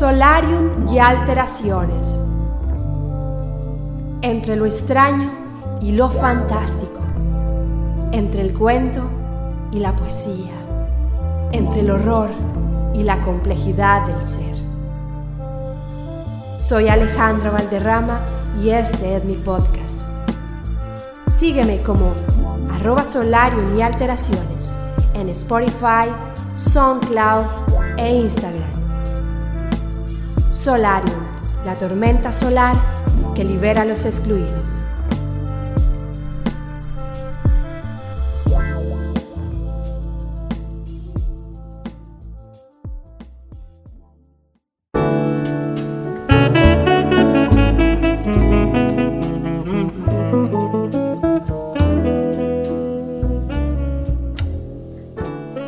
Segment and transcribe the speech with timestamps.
[0.00, 2.18] Solarium y alteraciones.
[4.22, 5.30] Entre lo extraño
[5.82, 7.00] y lo fantástico.
[8.10, 9.02] Entre el cuento
[9.70, 10.54] y la poesía.
[11.52, 12.30] Entre el horror
[12.94, 14.56] y la complejidad del ser.
[16.58, 18.20] Soy Alejandra Valderrama
[18.62, 20.06] y este es mi podcast.
[21.28, 22.14] Sígueme como
[22.72, 24.72] arroba solarium y alteraciones
[25.12, 26.08] en Spotify,
[26.56, 27.44] SoundCloud
[27.98, 28.79] e Instagram.
[30.50, 31.24] Solarium,
[31.64, 32.74] la tormenta solar
[33.36, 34.80] que libera a los excluidos.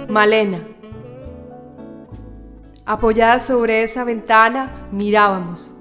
[0.08, 0.71] Malena.
[2.84, 5.76] Apoyada sobre esa ventana, mirábamos.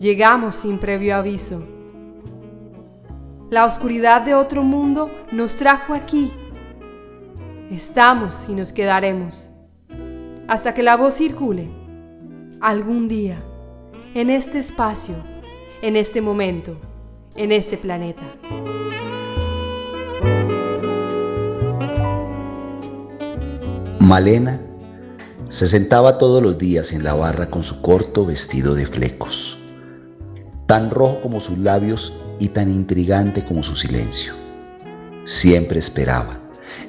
[0.00, 1.68] Llegamos sin previo aviso.
[3.50, 6.32] La oscuridad de otro mundo nos trajo aquí.
[7.70, 9.54] Estamos y nos quedaremos.
[10.46, 11.68] Hasta que la voz circule.
[12.60, 13.42] Algún día.
[14.14, 15.14] En este espacio.
[15.82, 16.78] En este momento.
[17.34, 18.22] En este planeta.
[24.00, 24.67] Malena
[25.48, 29.56] se sentaba todos los días en la barra con su corto vestido de flecos,
[30.66, 34.34] tan rojo como sus labios y tan intrigante como su silencio.
[35.24, 36.38] Siempre esperaba,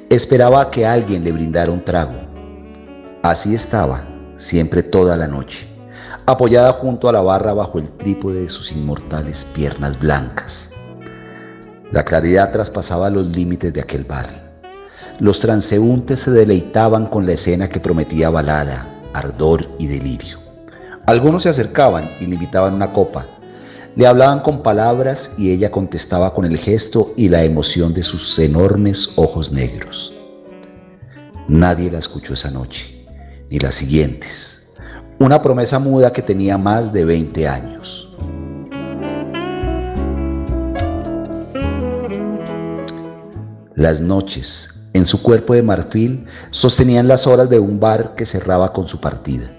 [0.09, 2.27] esperaba que alguien le brindara un trago.
[3.23, 5.65] Así estaba, siempre toda la noche,
[6.25, 10.73] apoyada junto a la barra bajo el trípode de sus inmortales piernas blancas.
[11.91, 14.48] La claridad traspasaba los límites de aquel bar
[15.19, 20.39] los transeúntes se deleitaban con la escena que prometía balada, ardor y delirio.
[21.05, 23.27] Algunos se acercaban y le invitaban una copa.
[23.95, 28.39] Le hablaban con palabras y ella contestaba con el gesto y la emoción de sus
[28.39, 30.13] enormes ojos negros.
[31.49, 33.05] Nadie la escuchó esa noche,
[33.49, 34.69] ni las siguientes.
[35.19, 38.15] Una promesa muda que tenía más de 20 años.
[43.75, 48.73] Las noches en su cuerpo de marfil sostenían las horas de un bar que cerraba
[48.73, 49.49] con su partida.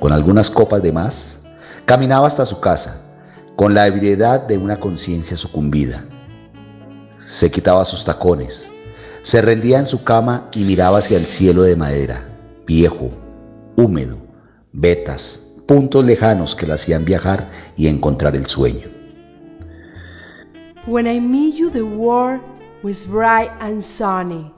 [0.00, 1.42] Con algunas copas de más,
[1.84, 3.06] caminaba hasta su casa,
[3.56, 6.04] con la ebriedad de una conciencia sucumbida.
[7.18, 8.70] Se quitaba sus tacones,
[9.22, 12.24] se rendía en su cama y miraba hacia el cielo de madera,
[12.66, 13.12] viejo,
[13.76, 14.16] húmedo,
[14.72, 18.88] vetas, puntos lejanos que la hacían viajar y encontrar el sueño.
[20.86, 22.40] When I meet you the world
[22.82, 24.52] was bright and sunny.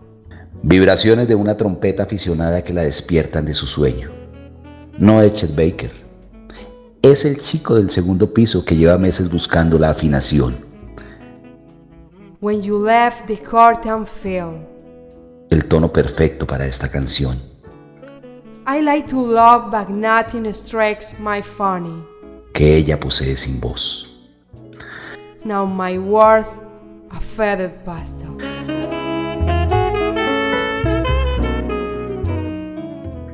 [0.63, 4.11] Vibraciones de una trompeta aficionada que la despiertan de su sueño.
[4.99, 5.91] No es Chet Baker.
[7.03, 10.55] Es el chico del segundo piso que lleva meses buscando la afinación.
[12.41, 14.67] When you left the curtain fell.
[15.51, 17.37] El tono perfecto para esta canción.
[18.65, 22.05] I like to love but nothing strikes my funny.
[22.55, 24.09] Que ella posee sin voz.
[25.45, 26.51] Now my words
[27.13, 28.37] a feathered pastel.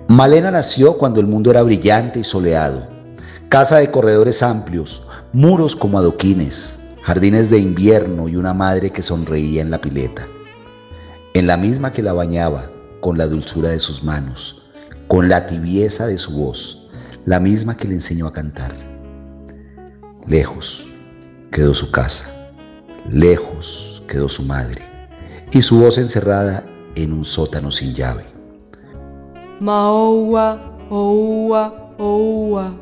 [0.09, 2.88] Malena nació cuando el mundo era brillante y soleado.
[3.49, 9.62] Casa de corredores amplios, muros como adoquines, jardines de invierno y una madre que sonreía
[9.62, 10.27] en la pileta.
[11.34, 14.62] En la misma que la bañaba, con la dulzura de sus manos,
[15.06, 16.91] con la tibieza de su voz,
[17.25, 18.75] la misma que le enseñó a cantar.
[20.27, 20.84] Lejos
[21.50, 22.38] quedó su casa
[23.10, 24.82] Lejos quedó su madre
[25.50, 26.64] y su voz encerrada
[26.94, 28.26] en un sótano sin llave.
[29.60, 32.74] Maowa, oua, oua,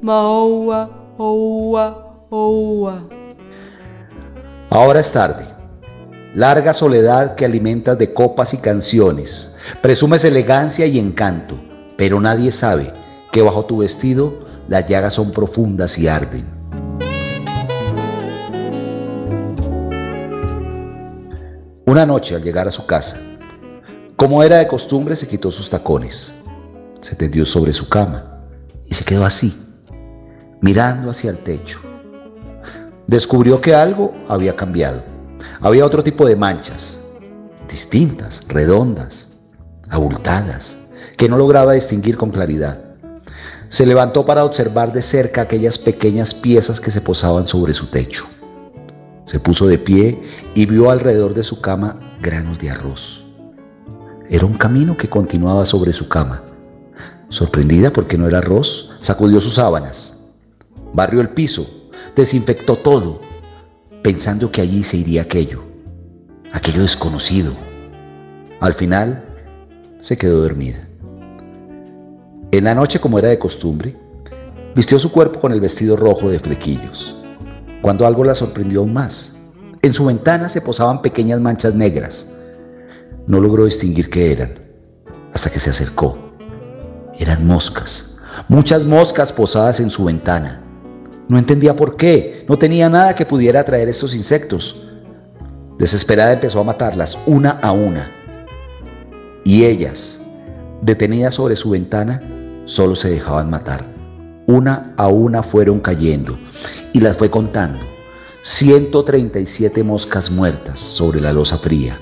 [0.00, 3.08] maowa, oua, oua.
[4.70, 5.44] Ahora es tarde.
[6.34, 9.58] Larga soledad que alimentas de copas y canciones.
[9.82, 11.58] Presumes elegancia y encanto,
[11.98, 12.92] pero nadie sabe
[13.30, 14.38] que bajo tu vestido
[14.68, 16.55] las llagas son profundas y arden.
[21.96, 23.22] Una noche al llegar a su casa,
[24.16, 26.34] como era de costumbre, se quitó sus tacones,
[27.00, 28.42] se tendió sobre su cama
[28.84, 29.56] y se quedó así,
[30.60, 31.80] mirando hacia el techo.
[33.06, 35.02] Descubrió que algo había cambiado.
[35.62, 37.06] Había otro tipo de manchas,
[37.66, 39.28] distintas, redondas,
[39.88, 42.78] abultadas, que no lograba distinguir con claridad.
[43.70, 48.26] Se levantó para observar de cerca aquellas pequeñas piezas que se posaban sobre su techo.
[49.26, 50.22] Se puso de pie
[50.54, 53.24] y vio alrededor de su cama granos de arroz.
[54.30, 56.42] Era un camino que continuaba sobre su cama.
[57.28, 60.28] Sorprendida porque no era arroz, sacudió sus sábanas,
[60.94, 61.66] barrió el piso,
[62.14, 63.20] desinfectó todo,
[64.02, 65.64] pensando que allí se iría aquello,
[66.52, 67.52] aquello desconocido.
[68.60, 69.24] Al final,
[69.98, 70.78] se quedó dormida.
[72.52, 73.96] En la noche, como era de costumbre,
[74.76, 77.16] vistió su cuerpo con el vestido rojo de flequillos,
[77.86, 79.36] cuando algo la sorprendió aún más.
[79.80, 82.32] En su ventana se posaban pequeñas manchas negras.
[83.28, 84.58] No logró distinguir qué eran,
[85.32, 86.18] hasta que se acercó.
[87.16, 88.18] Eran moscas,
[88.48, 90.64] muchas moscas posadas en su ventana.
[91.28, 94.88] No entendía por qué, no tenía nada que pudiera atraer estos insectos.
[95.78, 98.10] Desesperada empezó a matarlas una a una.
[99.44, 100.22] Y ellas,
[100.82, 102.20] detenidas sobre su ventana,
[102.64, 103.95] solo se dejaban matar.
[104.46, 106.38] Una a una fueron cayendo
[106.92, 107.84] y las fue contando.
[108.42, 111.98] 137 moscas muertas sobre la losa fría.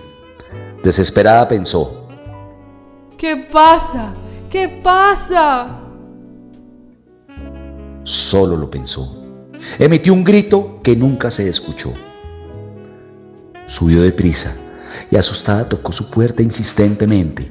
[0.83, 2.07] Desesperada pensó,
[3.17, 4.15] ¿qué pasa?
[4.51, 5.81] ¿Qué pasa?
[8.03, 9.25] Solo lo pensó.
[9.79, 11.95] Emitió un grito que nunca se escuchó.
[13.67, 14.55] Subió deprisa
[15.11, 17.51] y asustada tocó su puerta insistentemente,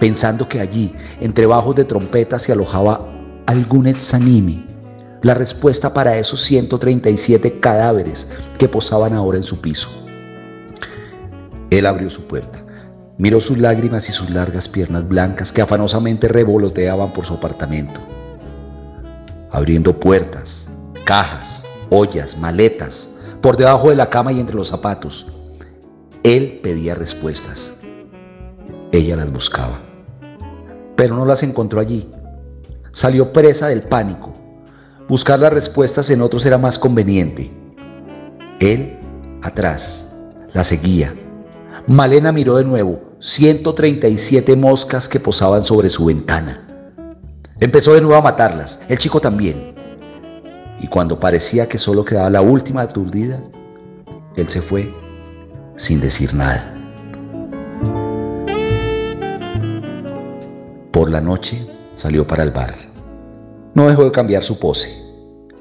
[0.00, 3.11] pensando que allí, entre bajos de trompeta, se alojaba
[3.46, 4.64] algún exanime,
[5.22, 9.88] la respuesta para esos 137 cadáveres que posaban ahora en su piso.
[11.70, 12.62] Él abrió su puerta
[13.22, 18.00] Miró sus lágrimas y sus largas piernas blancas que afanosamente revoloteaban por su apartamento.
[19.50, 20.70] Abriendo puertas,
[21.04, 25.26] cajas, ollas, maletas, por debajo de la cama y entre los zapatos.
[26.24, 27.82] Él pedía respuestas.
[28.92, 29.78] Ella las buscaba.
[30.96, 32.10] Pero no las encontró allí.
[32.92, 34.34] Salió presa del pánico.
[35.08, 37.50] Buscar las respuestas en otros era más conveniente.
[38.60, 38.98] Él,
[39.42, 40.14] atrás,
[40.52, 41.14] la seguía.
[41.86, 46.60] Malena miró de nuevo 137 moscas que posaban sobre su ventana.
[47.60, 49.74] Empezó de nuevo a matarlas, el chico también.
[50.78, 53.42] Y cuando parecía que solo quedaba la última aturdida,
[54.36, 54.92] él se fue
[55.76, 56.68] sin decir nada.
[60.90, 61.71] Por la noche
[62.02, 62.74] salió para el bar.
[63.74, 64.90] No dejó de cambiar su pose,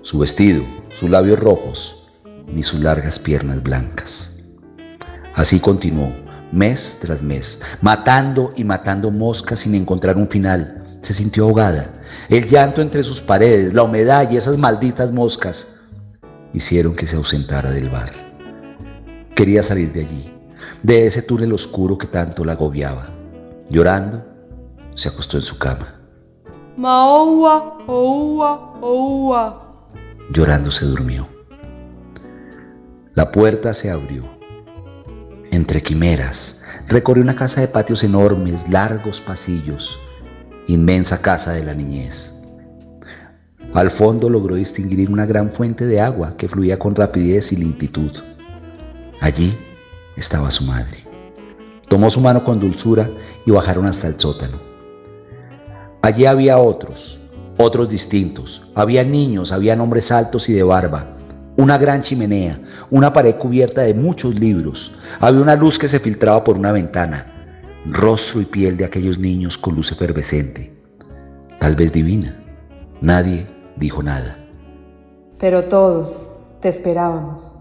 [0.02, 2.08] su vestido, sus labios rojos,
[2.48, 4.44] ni sus largas piernas blancas.
[5.36, 6.12] Así continuó
[6.52, 11.00] mes tras mes, matando y matando moscas sin encontrar un final.
[11.02, 12.02] Se sintió ahogada.
[12.28, 15.82] El llanto entre sus paredes, la humedad y esas malditas moscas
[16.54, 18.12] hicieron que se ausentara del bar.
[19.36, 20.34] Quería salir de allí,
[20.82, 23.10] de ese túnel oscuro que tanto la agobiaba.
[23.70, 24.26] Llorando,
[24.96, 26.00] se acostó en su cama.
[26.77, 29.73] Maoua, oua, oua.
[30.29, 31.27] Llorando se durmió.
[33.13, 34.23] La puerta se abrió
[35.51, 40.00] entre quimeras, recorrió una casa de patios enormes, largos pasillos,
[40.68, 42.41] inmensa casa de la niñez.
[43.73, 48.12] Al fondo logró distinguir una gran fuente de agua que fluía con rapidez y lentitud.
[49.19, 49.53] Allí
[50.15, 51.06] estaba su madre.
[51.89, 53.09] Tomó su mano con dulzura
[53.45, 54.70] y bajaron hasta el sótano.
[56.03, 57.19] Allí había otros,
[57.57, 58.63] otros distintos.
[58.74, 61.12] Había niños, había hombres altos y de barba,
[61.57, 62.59] una gran chimenea,
[62.89, 64.95] una pared cubierta de muchos libros.
[65.19, 67.27] Había una luz que se filtraba por una ventana,
[67.86, 70.73] rostro y piel de aquellos niños con luz efervescente,
[71.59, 72.35] tal vez divina.
[72.99, 73.45] Nadie
[73.76, 74.37] dijo nada.
[75.40, 77.60] Pero todos te esperábamos.